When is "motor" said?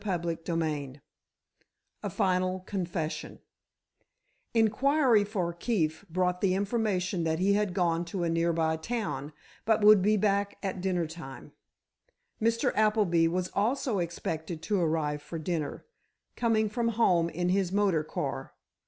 17.71-18.03